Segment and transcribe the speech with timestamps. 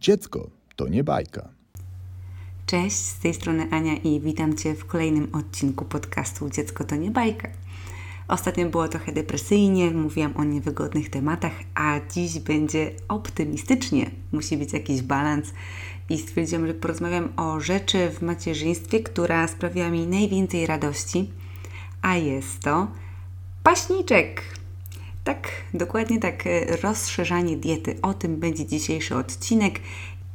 [0.00, 1.48] Dziecko to nie bajka.
[2.66, 7.10] Cześć, z tej strony Ania i witam Cię w kolejnym odcinku podcastu Dziecko to nie
[7.10, 7.48] bajka.
[8.28, 14.10] Ostatnio było trochę depresyjnie, mówiłam o niewygodnych tematach, a dziś będzie optymistycznie.
[14.32, 15.52] Musi być jakiś balans
[16.10, 21.30] i stwierdziłam, że porozmawiam o rzeczy w macierzyństwie, która sprawiła mi najwięcej radości,
[22.02, 22.88] a jest to
[23.62, 24.59] paśniczek.
[25.24, 26.44] Tak, dokładnie tak,
[26.82, 27.96] rozszerzanie diety.
[28.02, 29.80] O tym będzie dzisiejszy odcinek.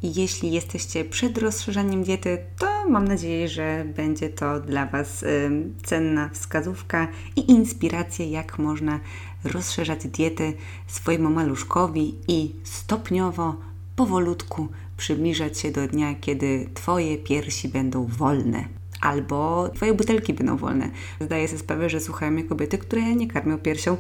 [0.02, 5.52] I jeśli jesteście przed rozszerzaniem diety, to mam nadzieję, że będzie to dla Was y,
[5.84, 9.00] cenna wskazówka i inspiracja, jak można
[9.44, 10.54] rozszerzać dietę
[10.88, 13.56] swojemu maluszkowi i stopniowo,
[13.96, 14.68] powolutku
[14.98, 18.66] przybliżać się do dnia, kiedy Twoje piersi będą wolne.
[19.02, 20.90] Albo Twoje butelki będą wolne.
[21.22, 23.98] Zdaję sobie sprawę, że słuchają mnie kobiety, które nie karmią piersią,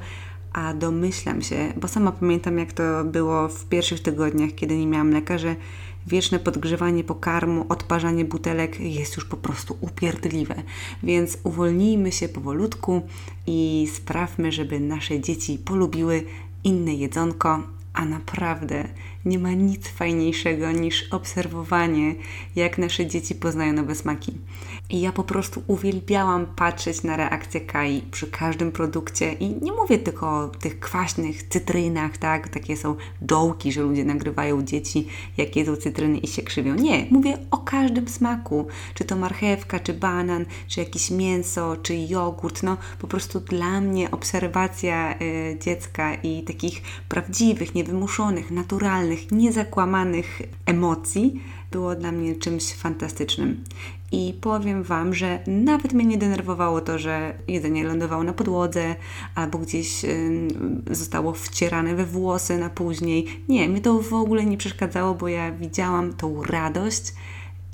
[0.55, 5.09] a domyślam się, bo sama pamiętam, jak to było w pierwszych tygodniach, kiedy nie miałam
[5.09, 5.56] mleka, że
[6.08, 10.56] wieczne podgrzewanie pokarmu, odparzanie butelek jest już po prostu upierdliwe.
[11.03, 13.02] Więc uwolnijmy się powolutku
[13.48, 16.23] i sprawmy, żeby nasze dzieci polubiły
[16.64, 18.88] inne jedzonko, a naprawdę
[19.26, 22.16] nie ma nic fajniejszego niż obserwowanie,
[22.56, 24.34] jak nasze dzieci poznają nowe smaki.
[24.90, 30.00] I ja po prostu uwielbiałam patrzeć na reakcję Kai przy każdym produkcie i nie mówię
[30.00, 32.50] tylko o tych kwaśnych cytrynach, tak?
[32.50, 36.76] Takie są dołki, że ludzie nagrywają dzieci, jak jedzą cytryny i się krzywią.
[36.76, 38.67] Nie, mówię o każdym smaku.
[38.94, 42.64] Czy to marchewka, czy banan, czy jakieś mięso, czy jogurt.
[42.64, 51.41] No po prostu dla mnie obserwacja y, dziecka i takich prawdziwych, niewymuszonych, naturalnych, niezakłamanych emocji
[51.71, 53.63] było dla mnie czymś fantastycznym.
[54.11, 58.95] I powiem Wam, że nawet mnie nie denerwowało to, że jedzenie lądowało na podłodze
[59.36, 60.05] albo gdzieś
[60.91, 63.25] zostało wcierane we włosy na później.
[63.49, 67.13] Nie, mnie to w ogóle nie przeszkadzało, bo ja widziałam tą radość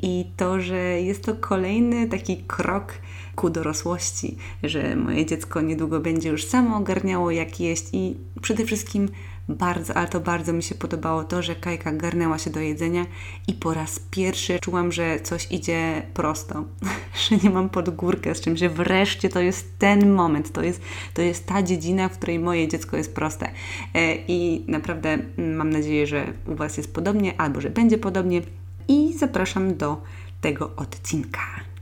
[0.01, 2.94] i to, że jest to kolejny taki krok
[3.35, 9.09] ku dorosłości, że moje dziecko niedługo będzie już samo ogarniało, jak jeść i przede wszystkim
[9.51, 13.06] bardzo, ale to bardzo mi się podobało to, że Kajka garnęła się do jedzenia
[13.47, 16.63] i po raz pierwszy czułam, że coś idzie prosto,
[17.29, 20.81] że nie mam pod górkę z czym, że wreszcie to jest ten moment, to jest,
[21.13, 23.51] to jest ta dziedzina, w której moje dziecko jest proste.
[23.94, 28.41] E, I naprawdę mam nadzieję, że u Was jest podobnie, albo że będzie podobnie.
[28.88, 30.01] I zapraszam do
[30.41, 31.41] tego odcinka.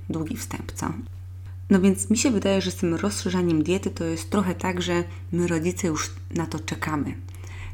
[0.09, 0.93] Długi wstęp, co?
[1.69, 5.03] No więc mi się wydaje, że z tym rozszerzaniem diety to jest trochę tak, że
[5.31, 7.13] my rodzice już na to czekamy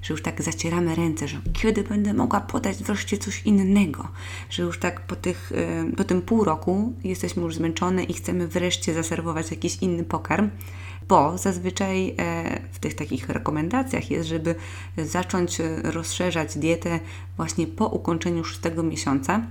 [0.06, 4.08] że już tak zacieramy ręce, że kiedy będę mogła podać wreszcie coś innego,
[4.50, 5.52] że już tak po, tych,
[5.98, 10.50] po tym pół roku jesteśmy już zmęczone i chcemy wreszcie zaserwować jakiś inny pokarm,
[11.08, 14.56] bo zazwyczaj e, w tych takich rekomendacjach jest, żeby
[14.98, 17.00] zacząć rozszerzać dietę
[17.38, 19.42] właśnie po ukończeniu szóstego miesiąca,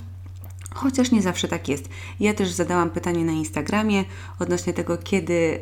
[0.74, 1.88] Chociaż nie zawsze tak jest.
[2.20, 4.04] Ja też zadałam pytanie na Instagramie
[4.38, 5.60] odnośnie tego, kiedy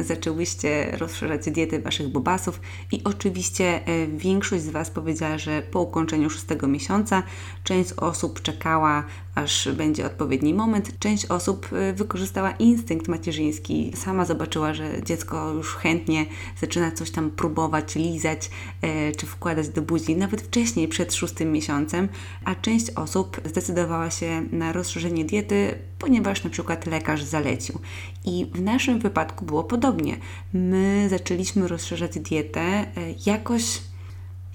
[0.00, 2.60] e, zaczęłyście rozszerzać dietę Waszych bobasów
[2.92, 7.22] i oczywiście e, większość z Was powiedziała, że po ukończeniu szóstego miesiąca
[7.64, 9.04] część osób czekała,
[9.34, 10.98] aż będzie odpowiedni moment.
[10.98, 13.92] Część osób e, wykorzystała instynkt macierzyński.
[13.94, 16.26] Sama zobaczyła, że dziecko już chętnie
[16.60, 18.50] zaczyna coś tam próbować, lizać
[18.82, 22.08] e, czy wkładać do buzi, nawet wcześniej, przed szóstym miesiącem,
[22.44, 27.78] a część osób zdecydowała się się na rozszerzenie diety, ponieważ na przykład lekarz zalecił.
[28.24, 30.16] I w naszym wypadku było podobnie.
[30.52, 32.86] My zaczęliśmy rozszerzać dietę e,
[33.26, 33.80] jakoś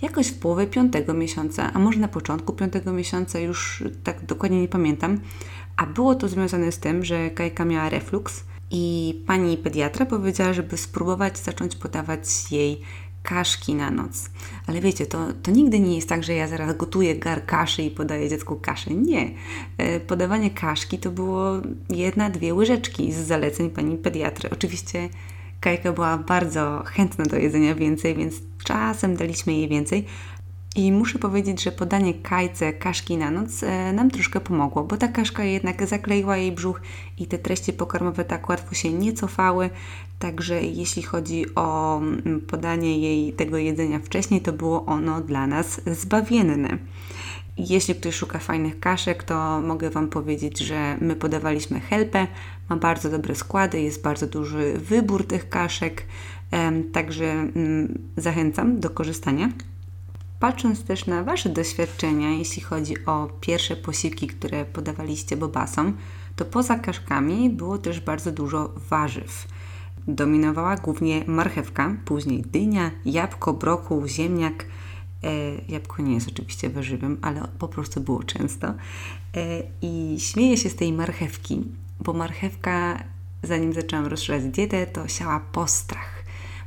[0.02, 4.68] jakoś w połowie piątego miesiąca, a może na początku piątego miesiąca, już tak dokładnie nie
[4.68, 5.20] pamiętam.
[5.78, 10.78] A było to związane z tym, że Kajka miała reflux i pani pediatra powiedziała, żeby
[10.78, 12.82] spróbować zacząć podawać jej
[13.28, 14.30] kaszki na noc.
[14.68, 17.92] Ale wiecie, to, to nigdy nie jest tak, że ja zaraz gotuję gar kaszy i
[17.92, 18.94] podaję dziecku kaszę.
[18.94, 19.32] Nie.
[19.78, 21.52] E, podawanie kaszki to było
[21.90, 24.50] jedna, dwie łyżeczki z zaleceń pani pediatry.
[24.50, 25.10] Oczywiście
[25.60, 30.06] Kajka była bardzo chętna do jedzenia więcej, więc czasem daliśmy jej więcej,
[30.76, 35.08] i muszę powiedzieć, że podanie kajce kaszki na noc e, nam troszkę pomogło, bo ta
[35.08, 36.82] kaszka jednak zakleiła jej brzuch
[37.18, 39.70] i te treści pokarmowe tak łatwo się nie cofały.
[40.20, 45.82] Także jeśli chodzi o mm, podanie jej tego jedzenia wcześniej, to było ono dla nas
[45.86, 46.78] zbawienne.
[47.58, 52.28] Jeśli ktoś szuka fajnych kaszek, to mogę Wam powiedzieć, że my podawaliśmy helpę.
[52.70, 56.06] Ma bardzo dobre składy, jest bardzo duży wybór tych kaszek,
[56.94, 59.50] także mm, zachęcam do korzystania.
[60.40, 65.98] Patrząc też na Wasze doświadczenia, jeśli chodzi o pierwsze posiłki, które podawaliście bobasom,
[66.36, 69.48] to poza kaszkami było też bardzo dużo warzyw.
[70.08, 74.66] Dominowała głównie marchewka, później dynia, jabłko, brokuł, ziemniak
[75.70, 78.74] Jabłko nie jest oczywiście warzywem, ale po prostu było często.
[79.82, 81.64] I śmieję się z tej marchewki,
[82.00, 83.04] bo marchewka,
[83.44, 86.17] zanim zaczęłam rozszerzać dietę, to siała postrach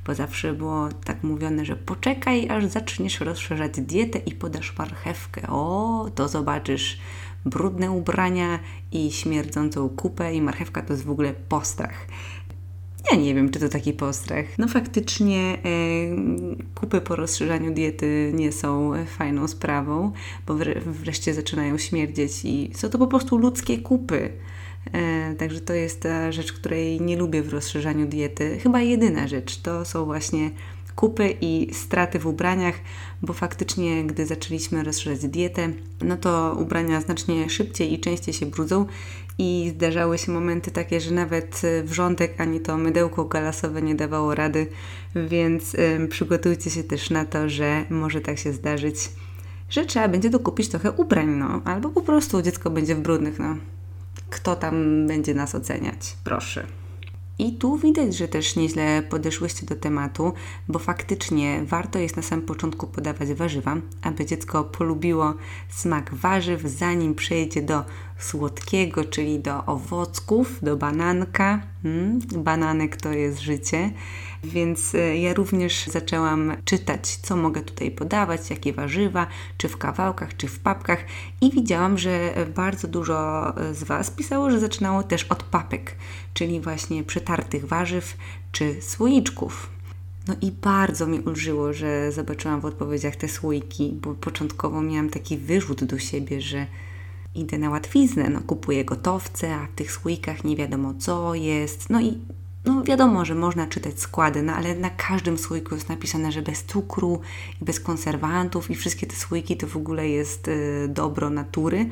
[0.07, 5.43] bo zawsze było tak mówione, że poczekaj, aż zaczniesz rozszerzać dietę i podasz marchewkę.
[5.49, 6.99] O, to zobaczysz
[7.45, 8.59] brudne ubrania
[8.93, 12.07] i śmierdzącą kupę i marchewka to jest w ogóle postrach.
[13.11, 14.45] Ja nie wiem, czy to taki postrach.
[14.59, 15.69] No faktycznie e,
[16.75, 20.13] kupy po rozszerzaniu diety nie są fajną sprawą,
[20.47, 20.55] bo
[20.87, 24.33] wreszcie zaczynają śmierdzieć i są to po prostu ludzkie kupy.
[24.93, 28.59] E, także to jest ta rzecz, której nie lubię w rozszerzaniu diety.
[28.63, 30.51] Chyba jedyna rzecz to są właśnie
[30.97, 32.75] kupy i straty w ubraniach,
[33.23, 35.69] bo faktycznie, gdy zaczęliśmy rozszerzać dietę,
[36.03, 38.87] no to ubrania znacznie szybciej i częściej się brudzą
[39.39, 44.67] i zdarzały się momenty takie, że nawet wrzątek ani to mydełko galasowe nie dawało rady,
[45.15, 48.97] więc y, przygotujcie się też na to, że może tak się zdarzyć,
[49.71, 53.57] że trzeba będzie dokupić trochę ubrań, no, albo po prostu dziecko będzie w brudnych, no
[54.31, 56.17] kto tam będzie nas oceniać.
[56.25, 56.67] Proszę.
[57.39, 60.33] I tu widać, że też nieźle podeszłyście do tematu,
[60.69, 65.35] bo faktycznie warto jest na samym początku podawać warzywa, aby dziecko polubiło
[65.69, 67.85] smak warzyw, zanim przejdzie do
[68.21, 71.61] słodkiego, czyli do owocków, do bananka.
[71.83, 73.91] Hmm, bananek to jest życie.
[74.45, 79.27] Więc e, ja również zaczęłam czytać, co mogę tutaj podawać, jakie warzywa,
[79.57, 81.05] czy w kawałkach, czy w papkach,
[81.41, 85.97] i widziałam, że bardzo dużo e, z Was pisało, że zaczynało też od papek,
[86.35, 88.17] czyli właśnie przetartych warzyw
[88.53, 89.71] czy słoiczków.
[90.29, 95.39] No i bardzo mi ulżyło, że zobaczyłam w odpowiedziach te słoiki, bo początkowo miałam taki
[95.39, 96.67] wyrzut do siebie, że
[97.35, 101.91] idę na łatwiznę, no kupuję gotowce, a w tych słoikach nie wiadomo co jest.
[101.91, 102.19] No i
[102.65, 106.65] no wiadomo, że można czytać składy, no ale na każdym słoiku jest napisane, że bez
[106.65, 107.21] cukru
[107.63, 111.89] i bez konserwantów i wszystkie te słoiki to w ogóle jest y, dobro natury.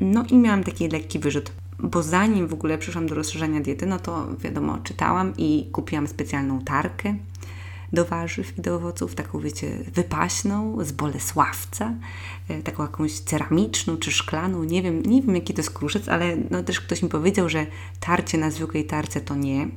[0.00, 3.98] No i miałam taki lekki wyrzut, bo zanim w ogóle przyszłam do rozszerzenia diety, no
[3.98, 7.16] to wiadomo, czytałam i kupiłam specjalną tarkę
[7.92, 11.94] do warzyw i do owoców, taką wiecie, wypaśną z Bolesławca,
[12.48, 16.36] e, taką jakąś ceramiczną czy szklaną, nie wiem, nie wiem jaki to jest kruszec, ale
[16.50, 17.66] no też ktoś mi powiedział, że
[18.00, 19.68] tarcie na zwykłej tarce to nie.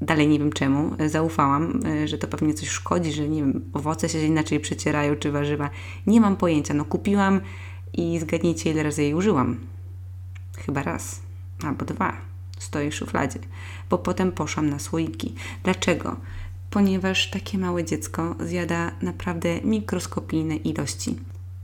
[0.00, 3.70] Dalej nie wiem czemu, e, zaufałam, e, że to pewnie coś szkodzi, że nie wiem,
[3.72, 5.70] owoce się inaczej przecierają czy warzywa.
[6.06, 7.40] Nie mam pojęcia, no kupiłam
[7.92, 9.56] i zgadnijcie ile razy jej użyłam.
[10.56, 11.20] Chyba raz
[11.64, 12.16] albo dwa.
[12.58, 13.38] Stoi w szufladzie,
[13.90, 15.34] bo potem poszłam na słoiki.
[15.62, 16.16] Dlaczego?
[16.70, 21.16] Ponieważ takie małe dziecko zjada naprawdę mikroskopijne ilości.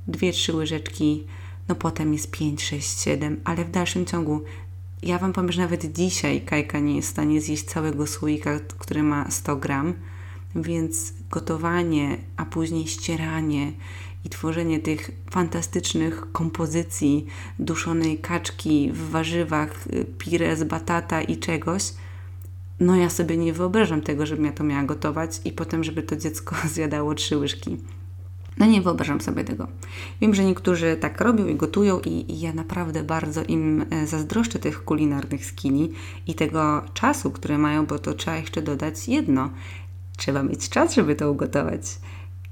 [0.09, 1.25] Dwie, trzy łyżeczki,
[1.69, 4.43] no potem jest 5, 6, 7, ale w dalszym ciągu
[5.03, 9.03] ja Wam powiem, że nawet dzisiaj Kajka nie jest w stanie zjeść całego słoika, który
[9.03, 9.95] ma 100 gram,
[10.55, 13.73] więc gotowanie, a później ścieranie
[14.25, 17.27] i tworzenie tych fantastycznych kompozycji
[17.59, 19.85] duszonej kaczki w warzywach,
[20.19, 21.83] pire z batata i czegoś–
[22.81, 26.17] no ja sobie nie wyobrażam tego, żebym ja to miała gotować i potem, żeby to
[26.17, 27.77] dziecko zjadało trzy łyżki.
[28.59, 29.67] No nie wyobrażam sobie tego.
[30.21, 34.59] Wiem, że niektórzy tak robią i gotują i, i ja naprawdę bardzo im e, zazdroszczę
[34.59, 35.93] tych kulinarnych skini
[36.27, 39.51] i tego czasu, który mają, bo to trzeba jeszcze dodać jedno.
[40.17, 41.83] Trzeba mieć czas, żeby to ugotować.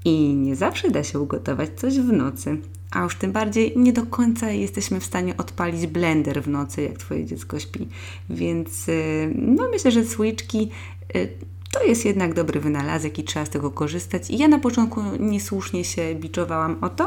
[0.05, 2.57] I nie zawsze da się ugotować coś w nocy
[2.91, 6.97] a już tym bardziej nie do końca jesteśmy w stanie odpalić blender w nocy, jak
[6.97, 7.87] Twoje dziecko śpi.
[8.29, 10.71] Więc y, no myślę, że słyczki
[11.15, 11.29] y,
[11.71, 14.29] to jest jednak dobry wynalazek i trzeba z tego korzystać.
[14.29, 17.05] I ja na początku niesłusznie się biczowałam o to.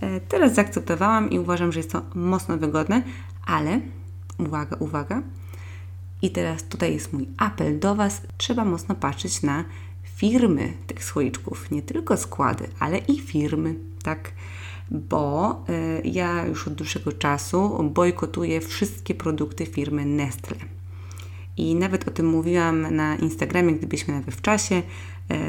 [0.00, 3.02] E, teraz zaakceptowałam i uważam, że jest to mocno wygodne,
[3.46, 3.80] ale
[4.38, 5.22] uwaga, uwaga.
[6.22, 8.22] I teraz tutaj jest mój apel do Was.
[8.36, 9.64] Trzeba mocno patrzeć na
[10.16, 11.70] firmy tych słoiczków.
[11.70, 14.32] Nie tylko składy, ale i firmy, tak?
[14.90, 20.56] Bo y, ja już od dłuższego czasu bojkotuję wszystkie produkty firmy Nestle.
[21.56, 24.82] I nawet o tym mówiłam na Instagramie, gdybyśmy nawet w czasie,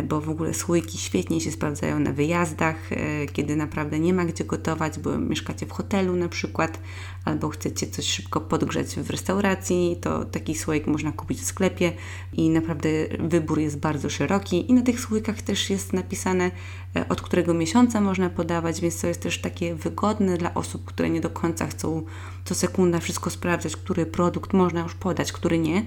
[0.08, 4.44] bo w ogóle słoiki świetnie się sprawdzają na wyjazdach, e, kiedy naprawdę nie ma gdzie
[4.44, 6.80] gotować, bo mieszkacie w hotelu na przykład,
[7.26, 11.92] albo chcecie coś szybko podgrzać w restauracji, to taki słoik można kupić w sklepie
[12.34, 12.90] i naprawdę
[13.20, 16.52] wybór jest bardzo szeroki i na tych słoikach też jest napisane
[16.96, 21.10] e, od którego miesiąca można podawać, więc to jest też takie wygodne dla osób, które
[21.10, 22.04] nie do końca chcą
[22.46, 25.86] co sekunda wszystko sprawdzać, który produkt można już podać, który nie.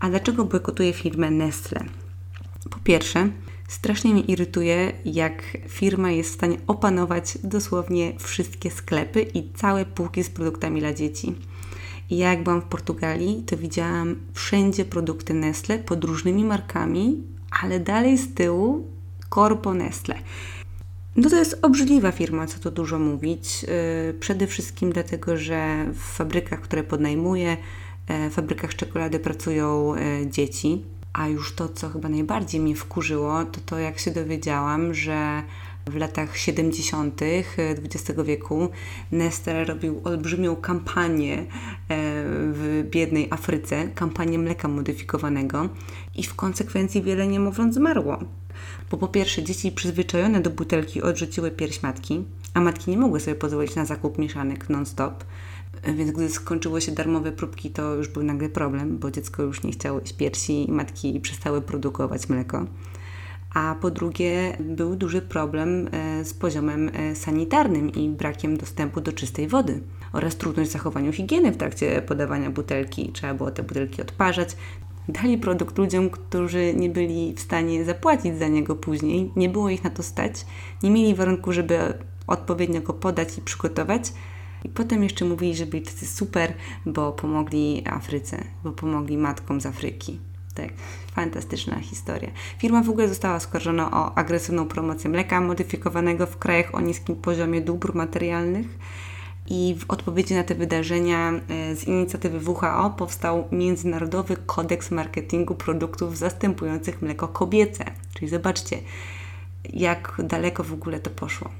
[0.00, 1.84] A dlaczego bojkotuję firmę Nestle?
[2.70, 3.28] Po pierwsze,
[3.68, 10.24] strasznie mnie irytuje, jak firma jest w stanie opanować dosłownie wszystkie sklepy i całe półki
[10.24, 11.34] z produktami dla dzieci.
[12.10, 17.22] I ja jak byłam w Portugalii, to widziałam wszędzie produkty Nestle pod różnymi markami,
[17.62, 18.88] ale dalej z tyłu
[19.34, 20.14] Corpo Nestle.
[21.16, 23.62] No to jest obrzydliwa firma, co tu dużo mówić.
[23.62, 27.56] Yy, przede wszystkim dlatego, że w fabrykach, które podnajmuję,
[28.08, 30.84] yy, w fabrykach czekolady pracują yy, dzieci.
[31.14, 35.42] A już to, co chyba najbardziej mnie wkurzyło, to to, jak się dowiedziałam, że
[35.86, 37.20] w latach 70.
[37.58, 38.68] XX wieku
[39.12, 41.46] Nestle robił olbrzymią kampanię e,
[42.52, 45.68] w biednej Afryce, kampanię mleka modyfikowanego
[46.14, 48.18] i w konsekwencji wiele niemowląt zmarło.
[48.90, 53.34] Bo po pierwsze dzieci przyzwyczajone do butelki odrzuciły pierś matki, a matki nie mogły sobie
[53.34, 55.24] pozwolić na zakup mieszanek non-stop,
[55.94, 59.72] więc gdy skończyły się darmowe próbki, to już był nagle problem, bo dziecko już nie
[59.72, 62.66] chciało jeść piersi i matki przestały produkować mleko
[63.54, 69.12] a po drugie był duży problem e, z poziomem e, sanitarnym i brakiem dostępu do
[69.12, 69.80] czystej wody
[70.12, 73.10] oraz trudność w zachowaniu higieny w trakcie podawania butelki.
[73.12, 74.56] Trzeba było te butelki odparzać.
[75.08, 79.84] Dali produkt ludziom, którzy nie byli w stanie zapłacić za niego później, nie było ich
[79.84, 80.46] na to stać,
[80.82, 81.78] nie mieli warunku, żeby
[82.26, 84.12] odpowiednio go podać i przygotować.
[84.64, 86.54] I potem jeszcze mówili, że byli tacy super,
[86.86, 90.18] bo pomogli Afryce, bo pomogli matkom z Afryki.
[90.54, 90.68] Tak,
[91.14, 92.30] fantastyczna historia.
[92.58, 97.60] Firma w ogóle została oskarżona o agresywną promocję mleka modyfikowanego w krajach o niskim poziomie
[97.60, 98.66] dóbr materialnych.
[99.46, 106.18] I w odpowiedzi na te wydarzenia e, z inicjatywy WHO powstał Międzynarodowy Kodeks Marketingu Produktów
[106.18, 107.84] Zastępujących Mleko Kobiece.
[108.14, 108.78] Czyli zobaczcie,
[109.72, 111.50] jak daleko w ogóle to poszło.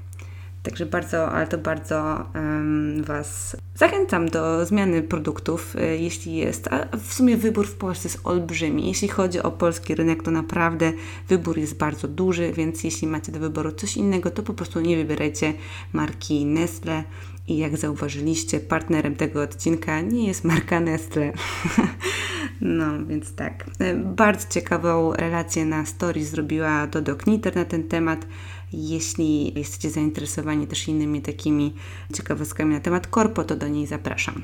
[0.65, 6.67] Także bardzo, ale to bardzo um, Was zachęcam do zmiany produktów, y, jeśli jest.
[6.73, 8.87] A w sumie wybór w Polsce jest olbrzymi.
[8.87, 10.93] Jeśli chodzi o polski rynek, to naprawdę
[11.29, 14.97] wybór jest bardzo duży, więc jeśli macie do wyboru coś innego, to po prostu nie
[14.97, 15.53] wybierajcie
[15.93, 17.03] marki Nestle.
[17.47, 21.33] I jak zauważyliście, partnerem tego odcinka nie jest marka Nestle.
[22.61, 23.65] no, więc tak.
[23.81, 28.25] Y, bardzo ciekawą relację na story zrobiła Dodo Kniter na ten temat.
[28.77, 31.73] Jeśli jesteście zainteresowani też innymi takimi
[32.13, 34.41] ciekawostkami na temat korpo, to do niej zapraszam.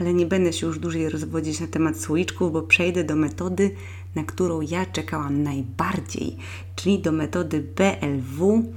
[0.00, 3.70] Ale nie będę się już dłużej rozwodzić na temat słoiczków, bo przejdę do metody,
[4.14, 6.36] na którą ja czekałam najbardziej,
[6.76, 8.72] czyli do metody BLW.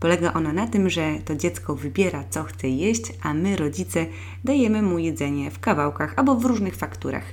[0.00, 4.06] Polega ona na tym, że to dziecko wybiera, co chce jeść, a my, rodzice,
[4.44, 7.24] dajemy mu jedzenie w kawałkach albo w różnych fakturach.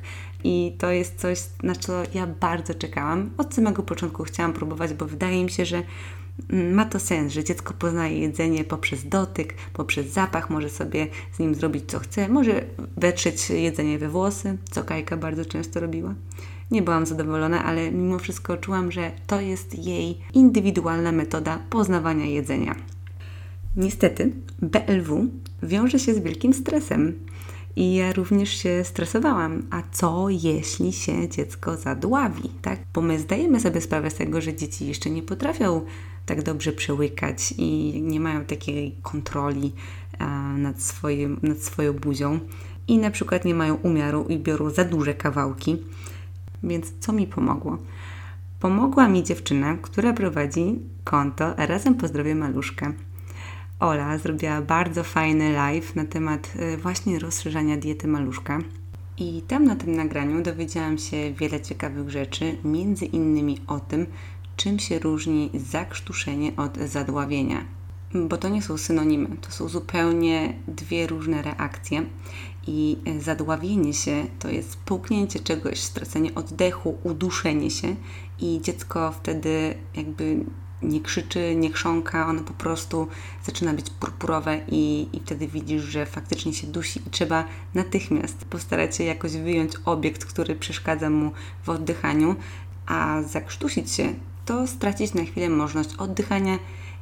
[0.43, 3.29] I to jest coś, na co ja bardzo czekałam.
[3.37, 5.83] Od samego początku chciałam próbować, bo wydaje mi się, że
[6.49, 11.55] ma to sens, że dziecko poznaje jedzenie poprzez dotyk, poprzez zapach, może sobie z nim
[11.55, 12.63] zrobić co chce, może
[12.97, 16.15] wetrzeć jedzenie we włosy, co Kajka bardzo często robiła.
[16.71, 22.75] Nie byłam zadowolona, ale mimo wszystko czułam, że to jest jej indywidualna metoda poznawania jedzenia.
[23.75, 25.27] Niestety, BLW
[25.63, 27.19] wiąże się z wielkim stresem.
[27.77, 29.63] I ja również się stresowałam.
[29.69, 32.79] A co jeśli się dziecko zadławi, tak?
[32.93, 35.81] Bo my zdajemy sobie sprawę z tego, że dzieci jeszcze nie potrafią
[36.25, 39.73] tak dobrze przełykać i nie mają takiej kontroli
[40.57, 42.39] nad, swoim, nad swoją buzią
[42.87, 45.77] i na przykład nie mają umiaru i biorą za duże kawałki.
[46.63, 47.77] Więc co mi pomogło?
[48.59, 52.93] Pomogła mi dziewczyna, która prowadzi konto Razem Pozdrowie Maluszkę.
[53.79, 58.59] Ola zrobiła bardzo fajny live na temat y, właśnie rozszerzania diety maluszka.
[59.17, 64.05] I tam na tym nagraniu dowiedziałam się wiele ciekawych rzeczy, między innymi o tym,
[64.55, 67.65] czym się różni zakrztuszenie od zadławienia.
[68.13, 72.03] Bo to nie są synonimy, to są zupełnie dwie różne reakcje.
[72.67, 77.95] I zadławienie się to jest połknięcie czegoś, stracenie oddechu, uduszenie się,
[78.39, 80.45] i dziecko wtedy jakby
[80.81, 83.07] nie krzyczy, nie chrząka, ono po prostu
[83.43, 88.95] zaczyna być purpurowe i, i wtedy widzisz, że faktycznie się dusi i trzeba natychmiast postarać
[88.95, 91.31] się jakoś wyjąć obiekt, który przeszkadza mu
[91.63, 92.35] w oddychaniu,
[92.85, 94.13] a zakrztusić się
[94.45, 96.59] to stracić na chwilę możliwość oddychania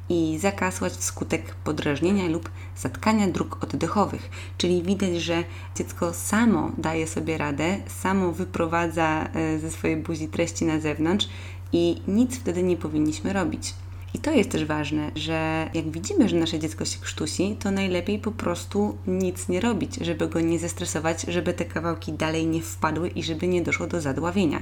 [0.10, 4.30] i zakasłać wskutek podrażnienia lub zatkania dróg oddechowych.
[4.58, 5.44] Czyli widać, że
[5.76, 11.28] dziecko samo daje sobie radę, samo wyprowadza e, ze swojej buzi treści na zewnątrz
[11.74, 13.74] i nic wtedy nie powinniśmy robić.
[14.16, 18.20] I to jest też ważne, że jak widzimy, że nasze dziecko się krztusi, to najlepiej
[18.20, 23.10] po prostu nic nie robić, żeby go nie zestresować, żeby te kawałki dalej nie wpadły
[23.10, 24.62] i żeby nie doszło do zadławienia.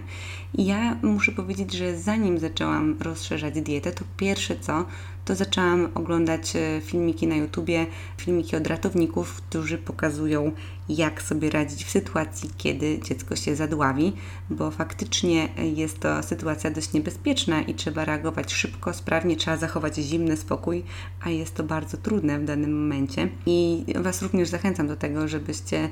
[0.53, 4.85] I ja muszę powiedzieć, że zanim zaczęłam rozszerzać dietę, to pierwsze co,
[5.25, 7.85] to zaczęłam oglądać e, filmiki na YouTubie,
[8.17, 10.51] filmiki od ratowników, którzy pokazują,
[10.89, 14.13] jak sobie radzić w sytuacji, kiedy dziecko się zadławi,
[14.49, 20.37] bo faktycznie jest to sytuacja dość niebezpieczna i trzeba reagować szybko, sprawnie, trzeba zachować zimny
[20.37, 20.83] spokój,
[21.21, 23.29] a jest to bardzo trudne w danym momencie.
[23.45, 25.89] I Was również zachęcam do tego, żebyście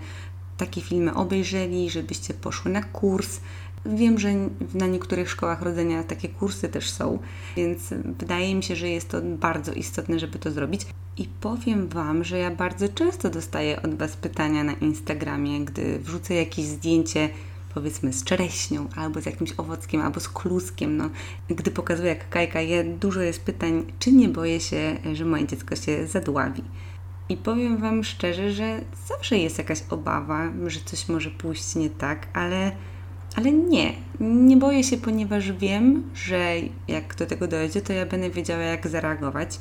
[0.58, 3.40] takie filmy obejrzeli, żebyście poszły na kurs,
[3.86, 4.30] Wiem, że
[4.74, 7.20] na niektórych szkołach rodzenia takie kursy też są,
[7.58, 10.86] więc wydaje mi się, że jest to bardzo istotne, żeby to zrobić.
[11.18, 16.34] I powiem Wam, że ja bardzo często dostaję od Was pytania na Instagramie, gdy wrzucę
[16.34, 17.30] jakieś zdjęcie
[17.74, 20.98] powiedzmy z czereśnią, albo z jakimś owockiem, albo z kluskiem.
[20.98, 21.10] No,
[21.50, 25.76] gdy pokazuję jak kajka je, dużo jest pytań, czy nie boję się, że moje dziecko
[25.76, 26.64] się zadławi.
[27.30, 32.28] I powiem Wam szczerze, że zawsze jest jakaś obawa, że coś może pójść nie tak,
[32.34, 32.72] ale,
[33.36, 33.94] ale nie.
[34.20, 36.54] Nie boję się, ponieważ wiem, że
[36.88, 39.60] jak do tego dojdzie, to ja będę wiedziała, jak zareagować.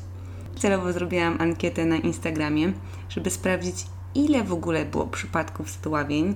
[0.58, 2.72] Celowo zrobiłam ankietę na Instagramie,
[3.08, 6.34] żeby sprawdzić, ile w ogóle było przypadków zdławień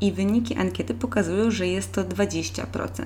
[0.00, 3.04] i wyniki ankiety pokazują, że jest to 20%.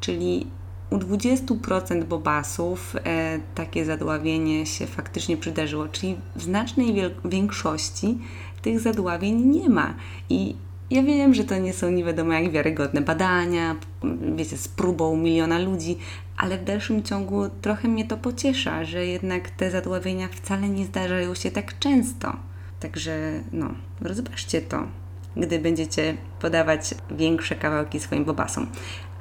[0.00, 0.46] Czyli
[0.90, 8.18] u 20% bobasów e, takie zadławienie się faktycznie przydarzyło, czyli w znacznej większości
[8.62, 9.94] tych zadławień nie ma.
[10.30, 10.54] I
[10.92, 13.76] ja wiem, że to nie są nie wiadomo jak wiarygodne badania,
[14.36, 15.98] wiecie, z próbą miliona ludzi,
[16.36, 21.34] ale w dalszym ciągu trochę mnie to pociesza, że jednak te zadławienia wcale nie zdarzają
[21.34, 22.36] się tak często.
[22.80, 24.86] Także no, rozważcie to
[25.36, 28.66] gdy będziecie podawać większe kawałki swoim bobasom.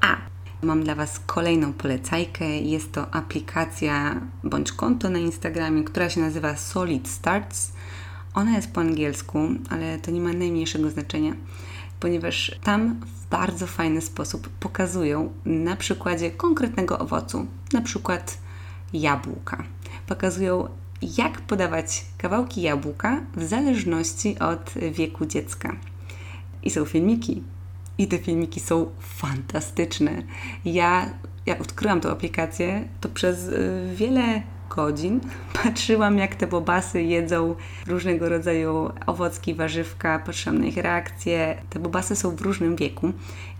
[0.01, 0.17] A
[0.61, 2.45] mam dla Was kolejną polecajkę.
[2.45, 7.73] Jest to aplikacja bądź konto na Instagramie, która się nazywa Solid Starts.
[8.33, 11.33] Ona jest po angielsku, ale to nie ma najmniejszego znaczenia,
[11.99, 18.37] ponieważ tam w bardzo fajny sposób pokazują na przykładzie konkretnego owocu, na przykład
[18.93, 19.63] jabłka.
[20.07, 20.67] Pokazują,
[21.01, 25.75] jak podawać kawałki jabłka w zależności od wieku dziecka.
[26.63, 27.43] I są filmiki.
[27.97, 30.23] I te filmiki są fantastyczne.
[30.65, 31.09] Ja,
[31.45, 34.41] jak odkryłam tę aplikację, to przez y, wiele
[34.75, 35.19] godzin
[35.63, 37.55] patrzyłam, jak te bobasy jedzą
[37.87, 41.61] różnego rodzaju owocki, warzywka, patrzyłam na ich reakcje.
[41.69, 43.13] Te bobasy są w różnym wieku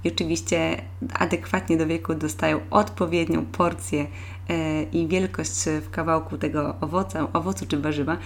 [0.03, 0.82] i oczywiście
[1.13, 4.08] adekwatnie do wieku dostają odpowiednią porcję
[4.50, 8.18] e, i wielkość w kawałku tego owoca, owocu czy warzywa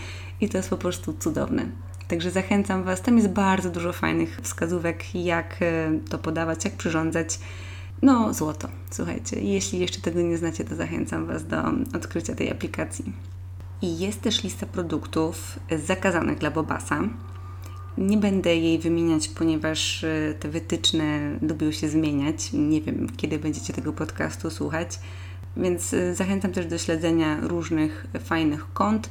[0.41, 1.65] i to jest po prostu cudowne.
[2.07, 3.01] Także zachęcam Was.
[3.01, 7.39] Tam jest bardzo dużo fajnych wskazówek, jak e, to podawać, jak przyrządzać.
[8.05, 8.67] No, złoto.
[8.91, 11.57] Słuchajcie, jeśli jeszcze tego nie znacie, to zachęcam Was do
[11.93, 13.13] odkrycia tej aplikacji.
[13.81, 17.01] I jest też lista produktów zakazanych dla Bobasa.
[17.97, 22.53] Nie będę jej wymieniać, ponieważ e, te wytyczne lubią się zmieniać.
[22.53, 24.99] Nie wiem, kiedy będziecie tego podcastu słuchać.
[25.57, 29.09] Więc e, zachęcam też do śledzenia różnych fajnych kont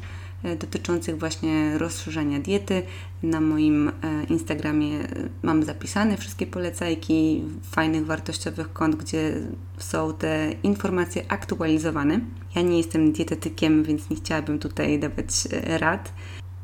[0.59, 2.83] dotyczących właśnie rozszerzania diety.
[3.23, 3.93] Na moim e,
[4.29, 5.09] Instagramie e,
[5.43, 9.35] mam zapisane wszystkie polecajki fajnych, wartościowych kont, gdzie
[9.79, 12.21] są te informacje aktualizowane.
[12.57, 16.13] Ja nie jestem dietetykiem, więc nie chciałabym tutaj dawać rad,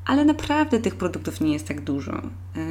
[0.04, 2.22] ale naprawdę tych produktów nie jest tak dużo.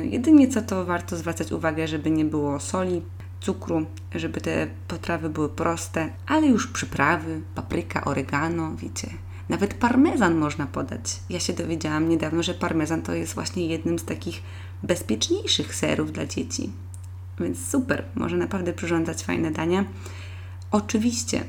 [0.04, 3.02] Jedynie co to warto zwracać uwagę, żeby nie było soli,
[3.40, 9.08] cukru, żeby te potrawy były proste, ale już przyprawy, papryka, oregano, wiecie,
[9.50, 11.20] nawet parmezan można podać.
[11.30, 14.42] Ja się dowiedziałam niedawno, że parmezan to jest właśnie jednym z takich
[14.84, 16.72] bezpieczniejszych serów dla dzieci.
[17.40, 19.86] Więc super, może naprawdę przyrządzać fajne dania.
[20.72, 21.44] Oczywiście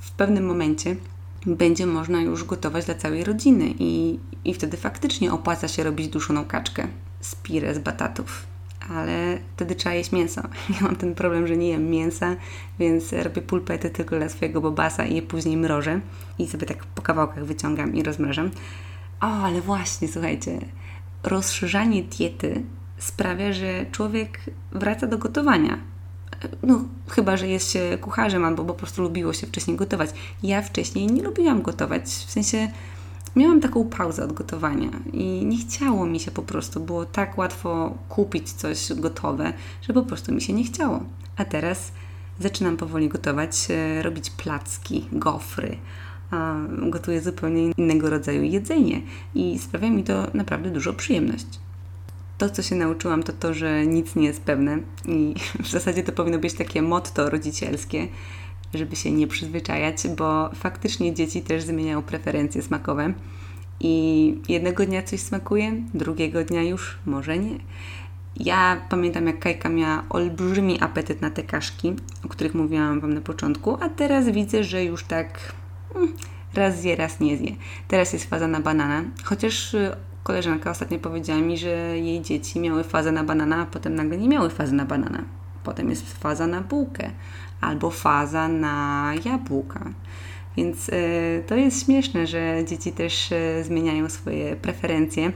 [0.00, 0.96] w pewnym momencie
[1.46, 6.44] będzie można już gotować dla całej rodziny i, i wtedy faktycznie opłaca się robić duszoną
[6.44, 6.88] kaczkę
[7.20, 8.51] z pire z batatów
[8.90, 10.42] ale wtedy trzeba jeść mięso.
[10.74, 12.36] Ja mam ten problem, że nie jem mięsa,
[12.78, 16.00] więc robię pulpety tylko dla swojego bobasa i je później mrożę
[16.38, 18.50] i sobie tak po kawałkach wyciągam i rozmrażam.
[19.20, 20.58] O, ale właśnie, słuchajcie,
[21.22, 22.62] rozszerzanie diety
[22.98, 24.40] sprawia, że człowiek
[24.72, 25.78] wraca do gotowania.
[26.62, 30.10] No, chyba, że jest się kucharzem albo po prostu lubiło się wcześniej gotować.
[30.42, 32.68] Ja wcześniej nie lubiłam gotować, w sensie
[33.36, 37.94] miałam taką pauzę od gotowania i nie chciało mi się po prostu, było tak łatwo
[38.08, 41.02] kupić coś gotowe, że po prostu mi się nie chciało.
[41.36, 41.92] A teraz
[42.40, 45.76] zaczynam powoli gotować, e, robić placki, gofry.
[46.78, 49.02] Gotuję zupełnie innego rodzaju jedzenie
[49.34, 51.46] i sprawia mi to naprawdę dużo przyjemność.
[52.38, 56.12] To, co się nauczyłam, to to, że nic nie jest pewne i w zasadzie to
[56.12, 58.08] powinno być takie motto rodzicielskie,
[58.74, 63.14] żeby się nie przyzwyczajać, bo faktycznie dzieci też zmieniają preferencje smakowe
[63.80, 67.58] i jednego dnia coś smakuje, drugiego dnia już może nie.
[68.36, 73.20] Ja pamiętam, jak Kajka miała olbrzymi apetyt na te kaszki, o których mówiłam Wam na
[73.20, 75.52] początku, a teraz widzę, że już tak
[75.92, 76.12] hmm,
[76.54, 77.52] raz zje, raz nie zje.
[77.88, 82.84] Teraz jest faza na banana, chociaż y, koleżanka ostatnio powiedziała mi, że jej dzieci miały
[82.84, 85.24] fazę na banana, a potem nagle nie miały fazy na banana.
[85.64, 87.10] Potem jest faza na bułkę
[87.62, 89.92] albo faza na jabłka.
[90.56, 90.92] Więc y,
[91.46, 95.32] to jest śmieszne, że dzieci też y, zmieniają swoje preferencje.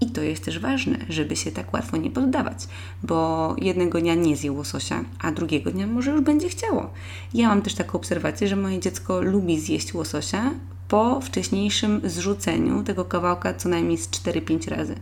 [0.00, 2.68] I to jest też ważne, żeby się tak łatwo nie poddawać,
[3.02, 6.90] bo jednego dnia nie zje łososia, a drugiego dnia może już będzie chciało.
[7.34, 10.50] Ja mam też taką obserwację, że moje dziecko lubi zjeść łososia
[10.88, 14.94] po wcześniejszym zrzuceniu tego kawałka co najmniej z 4-5 razy.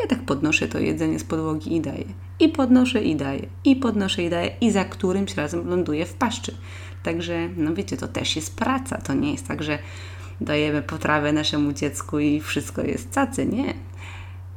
[0.00, 2.04] Ja tak podnoszę to jedzenie z podłogi i daję.
[2.40, 3.46] I podnoszę i daję.
[3.64, 4.50] I podnoszę i daję.
[4.60, 6.54] I za którymś razem ląduje w paszczy.
[7.02, 8.98] Także, no wiecie, to też jest praca.
[8.98, 9.78] To nie jest tak, że
[10.40, 13.46] dajemy potrawę naszemu dziecku i wszystko jest cacy.
[13.46, 13.74] Nie.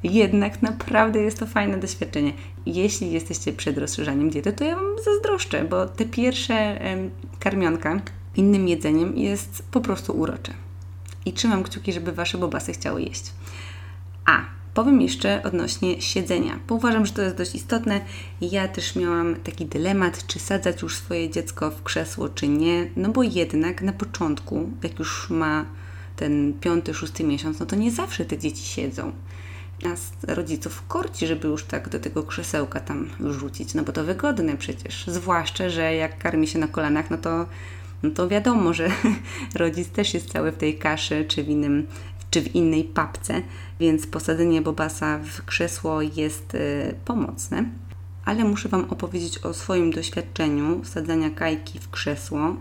[0.04, 2.34] Jednak naprawdę jest to fajne doświadczenie.
[2.65, 8.02] Jeśli jesteście przed rozszerzaniem diety, to ja Wam zazdroszczę, bo te pierwsze em, karmionka
[8.36, 10.54] innym jedzeniem jest po prostu urocze.
[11.25, 13.32] I trzymam kciuki, żeby Wasze bobasy chciały jeść.
[14.25, 14.41] A,
[14.84, 18.02] powiem jeszcze odnośnie siedzenia, bo uważam, że to jest dość istotne.
[18.42, 22.88] Ja też miałam taki dylemat, czy sadzać już swoje dziecko w krzesło, czy nie.
[22.96, 25.65] No bo jednak na początku, jak już ma
[26.15, 29.12] ten piąty, szósty miesiąc, no to nie zawsze te dzieci siedzą
[29.84, 34.58] nas rodziców korci, żeby już tak do tego krzesełka tam rzucić, no bo to wygodne
[34.58, 35.08] przecież.
[35.08, 37.46] Zwłaszcza, że jak karmi się na kolanach, no to,
[38.04, 38.89] no to wiadomo, że
[39.56, 41.88] rodzic też jest cały w tej kaszy czy w, innym,
[42.32, 43.42] czy w innej papce,
[43.80, 47.65] więc posadzenie bobasa w krzesło jest y, pomocne.
[48.26, 52.56] Ale muszę Wam opowiedzieć o swoim doświadczeniu wsadzania kajki w krzesło.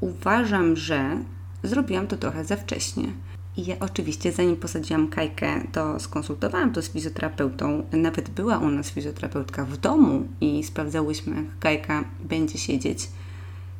[0.00, 1.18] Uważam, że
[1.62, 3.12] zrobiłam to trochę za wcześnie
[3.56, 7.86] i ja oczywiście, zanim posadziłam Kajkę, to skonsultowałam to z fizjoterapeutą.
[7.92, 13.08] Nawet była u nas fizjoterapeutka w domu i sprawdzałyśmy, jak Kajka będzie siedzieć.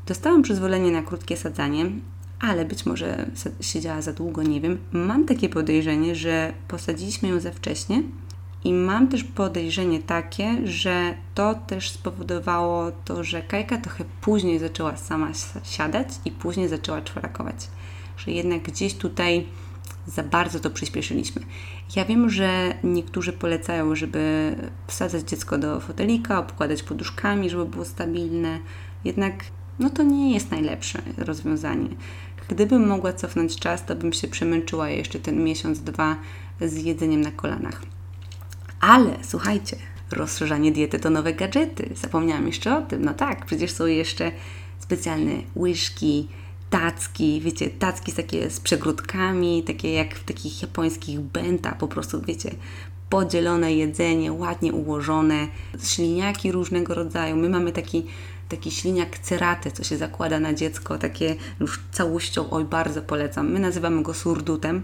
[0.07, 1.91] Dostałam przyzwolenie na krótkie sadzanie,
[2.41, 4.79] ale być może siedziała za długo, nie wiem.
[4.93, 8.03] Mam takie podejrzenie, że posadziliśmy ją za wcześnie
[8.65, 14.97] i mam też podejrzenie takie, że to też spowodowało to, że Kajka trochę później zaczęła
[14.97, 15.31] sama
[15.65, 17.69] siadać i później zaczęła czworakować.
[18.17, 19.47] Że jednak gdzieś tutaj
[20.07, 21.43] za bardzo to przyspieszyliśmy.
[21.97, 24.55] Ja wiem, że niektórzy polecają, żeby
[24.87, 28.59] wsadzać dziecko do fotelika, obkładać poduszkami, żeby było stabilne.
[29.05, 29.35] Jednak
[29.79, 31.89] no to nie jest najlepsze rozwiązanie.
[32.51, 36.17] Gdybym mogła cofnąć czas, to bym się przemęczyła jeszcze ten miesiąc, dwa
[36.61, 37.83] z jedzeniem na kolanach.
[38.81, 39.77] Ale słuchajcie,
[40.11, 41.91] rozszerzanie diety to nowe gadżety.
[41.95, 43.05] Zapomniałam jeszcze o tym.
[43.05, 44.33] No tak, przecież są jeszcze
[44.79, 46.29] specjalne łyżki,
[46.71, 52.51] tacki, wiecie, tacki takie z przegródkami, takie jak w takich japońskich benta, po prostu, wiecie,
[53.11, 55.49] podzielone jedzenie, ładnie ułożone,
[55.83, 57.37] śliniaki różnego rodzaju.
[57.37, 58.07] My mamy taki,
[58.51, 63.53] taki śliniak cerate, co się zakłada na dziecko, takie już całością, oj, bardzo polecam.
[63.53, 64.83] My nazywamy go surdutem.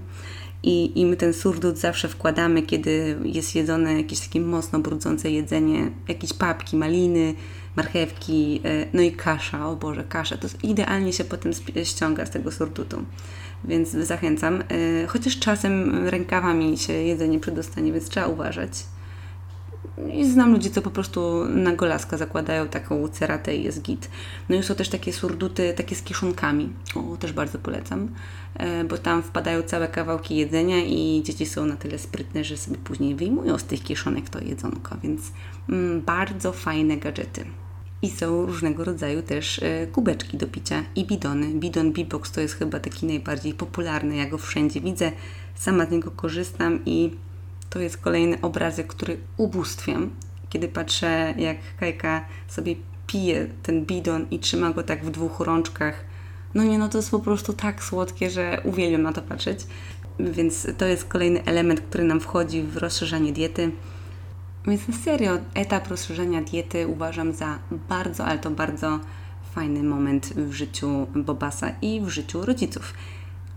[0.63, 5.91] I, I my ten surdut zawsze wkładamy, kiedy jest jedzone jakieś takie mocno brudzące jedzenie,
[6.09, 7.35] jakieś papki, maliny,
[7.77, 11.53] marchewki, e, no i kasza, o Boże, kasza, to idealnie się potem
[11.85, 13.05] ściąga z tego surdutu.
[13.65, 14.63] Więc zachęcam.
[14.69, 18.71] E, chociaż czasem rękawami się jedzenie przedostanie, więc trzeba uważać.
[20.13, 24.11] I znam ludzi, co po prostu na golaska zakładają taką ceratę i jest git.
[24.49, 26.73] No i są też takie surduty, takie z kieszonkami.
[26.95, 28.09] O, też bardzo polecam,
[28.55, 32.77] e, bo tam wpadają całe kawałki jedzenia i dzieci są na tyle sprytne, że sobie
[32.77, 35.21] później wyjmują z tych kieszonek to jedzonko, więc
[35.69, 37.45] mm, bardzo fajne gadżety.
[38.03, 41.47] I są różnego rodzaju też e, kubeczki do picia i bidony.
[41.47, 44.17] Bidon B-Box to jest chyba taki najbardziej popularny.
[44.17, 45.13] Ja go wszędzie widzę,
[45.55, 47.11] sama z niego korzystam i
[47.71, 50.11] to jest kolejny obrazek, który ubóstwiam,
[50.49, 52.77] kiedy patrzę, jak Kajka sobie
[53.07, 56.05] pije ten bidon i trzyma go tak w dwóch rączkach.
[56.55, 59.67] No nie, no to jest po prostu tak słodkie, że uwielbiam na to patrzeć.
[60.21, 63.71] Więc to jest kolejny element, który nam wchodzi w rozszerzanie diety.
[64.67, 69.01] Więc na serio, etap rozszerzenia diety uważam za bardzo, ale to bardzo
[69.55, 72.95] fajny moment w życiu Bobasa i w życiu rodziców.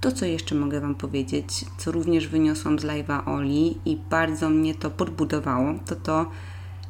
[0.01, 4.75] To, co jeszcze mogę Wam powiedzieć, co również wyniosłam z live'a Oli i bardzo mnie
[4.75, 6.31] to podbudowało, to to,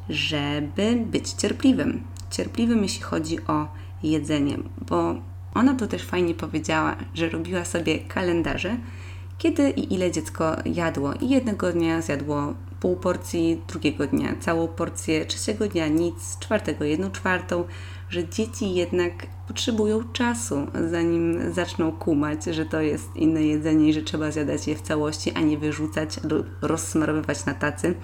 [0.08, 2.02] żeby być cierpliwym.
[2.30, 3.68] Cierpliwym, jeśli chodzi o
[4.02, 5.14] jedzenie, bo
[5.54, 8.76] ona to też fajnie powiedziała, że robiła sobie kalendarze,
[9.38, 11.14] kiedy i ile dziecko jadło.
[11.14, 17.10] I jednego dnia zjadło pół porcji, drugiego dnia całą porcję, trzeciego dnia nic, czwartego jedną
[17.10, 17.64] czwartą,
[18.10, 24.02] że dzieci jednak potrzebują czasu, zanim zaczną kumać, że to jest inne jedzenie i że
[24.02, 27.94] trzeba zjadać je w całości, a nie wyrzucać albo rozsmarowywać na tacy.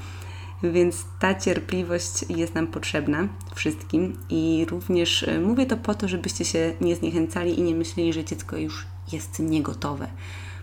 [0.63, 6.45] Więc ta cierpliwość jest nam potrzebna wszystkim i również e, mówię to po to, żebyście
[6.45, 10.09] się nie zniechęcali i nie myśleli, że dziecko już jest niegotowe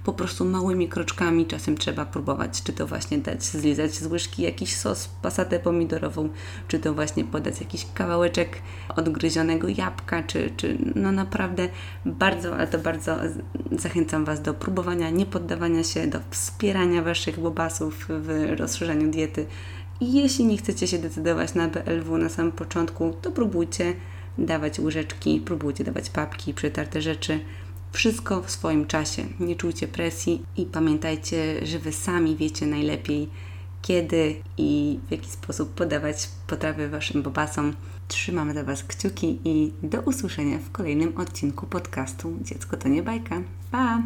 [0.04, 4.76] po prostu małymi kroczkami czasem trzeba próbować, czy to właśnie dać zlizać z łyżki jakiś
[4.76, 6.30] sos, pasatę pomidorową,
[6.68, 8.62] czy to właśnie podać jakiś kawałeczek
[8.96, 11.70] odgryzionego jabłka, czy, czy no naprawdę
[12.06, 13.18] bardzo, ale to bardzo
[13.72, 19.46] zachęcam Was do próbowania, nie poddawania się, do wspierania Waszych bobasów w rozszerzaniu diety.
[20.02, 23.94] I jeśli nie chcecie się decydować na BLW na samym początku, to próbujcie
[24.38, 27.40] dawać łyżeczki, próbujcie dawać papki, przetarte rzeczy.
[27.94, 29.26] Wszystko w swoim czasie.
[29.40, 33.30] Nie czujcie presji i pamiętajcie, że Wy sami wiecie najlepiej,
[33.82, 37.74] kiedy i w jaki sposób podawać potrawy Waszym bobasom.
[38.08, 43.42] Trzymamy dla Was kciuki i do usłyszenia w kolejnym odcinku podcastu Dziecko to nie bajka.
[43.72, 44.02] Pa!